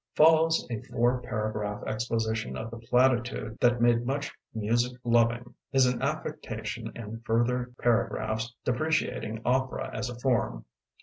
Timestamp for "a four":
0.71-1.21